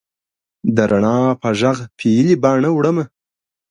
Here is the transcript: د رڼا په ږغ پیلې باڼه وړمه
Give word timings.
د 0.75 0.77
رڼا 0.91 1.17
په 1.41 1.49
ږغ 1.59 1.77
پیلې 1.97 2.33
باڼه 2.43 2.69
وړمه 2.73 3.03